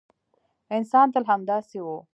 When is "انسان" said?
0.75-1.07